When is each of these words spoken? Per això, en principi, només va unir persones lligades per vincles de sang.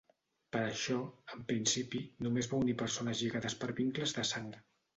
Per 0.55 0.61
això, 0.69 0.95
en 1.35 1.43
principi, 1.51 2.01
només 2.29 2.51
va 2.55 2.63
unir 2.65 2.77
persones 2.81 3.23
lligades 3.27 3.61
per 3.63 3.73
vincles 3.85 4.19
de 4.21 4.29
sang. 4.35 4.53